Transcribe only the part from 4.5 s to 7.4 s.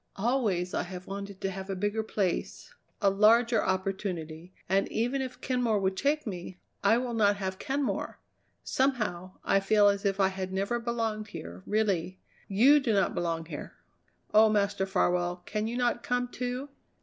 and even if Kenmore would take me, I will not